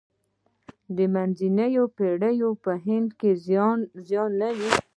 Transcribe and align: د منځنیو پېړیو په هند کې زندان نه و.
د 0.95 0.97
منځنیو 1.13 1.83
پېړیو 1.95 2.49
په 2.63 2.71
هند 2.85 3.09
کې 3.19 3.31
زندان 3.45 4.29
نه 4.39 4.49
و. 4.57 4.59